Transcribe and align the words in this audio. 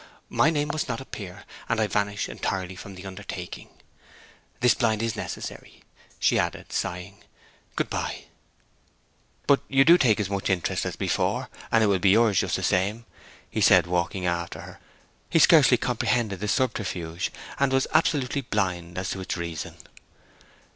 My 0.31 0.49
name 0.49 0.69
must 0.69 0.89
not 0.89 0.99
appear, 0.99 1.43
and 1.69 1.79
I 1.79 1.85
vanish 1.85 2.27
entirely 2.27 2.75
from 2.75 2.95
the 2.95 3.05
undertaking.... 3.05 3.69
This 4.59 4.73
blind 4.73 5.03
is 5.03 5.15
necessary,' 5.15 5.83
she 6.17 6.39
added, 6.39 6.73
sighing. 6.73 7.23
'Good 7.75 7.87
bye!' 7.91 8.23
'But 9.45 9.61
you 9.67 9.85
do 9.85 9.99
take 9.99 10.19
as 10.19 10.27
much 10.27 10.49
interest 10.49 10.87
as 10.87 10.95
before, 10.95 11.49
and 11.71 11.83
it 11.83 11.87
will 11.87 11.99
be 11.99 12.09
yours 12.09 12.39
just 12.39 12.55
the 12.55 12.63
same?' 12.63 13.05
he 13.47 13.61
said, 13.61 13.85
walking 13.85 14.25
after 14.25 14.61
her. 14.61 14.79
He 15.29 15.37
scarcely 15.37 15.77
comprehended 15.77 16.39
the 16.39 16.47
subterfuge, 16.47 17.31
and 17.59 17.71
was 17.71 17.85
absolutely 17.93 18.41
blind 18.41 18.97
as 18.97 19.11
to 19.11 19.21
its 19.21 19.37
reason. 19.37 19.75